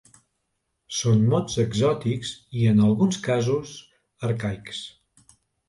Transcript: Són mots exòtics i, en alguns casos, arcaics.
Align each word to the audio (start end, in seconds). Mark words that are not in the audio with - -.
Són 0.99 1.21
mots 1.33 1.57
exòtics 1.65 2.33
i, 2.39 2.65
en 2.73 2.83
alguns 2.87 3.21
casos, 3.29 3.77
arcaics. 4.33 4.85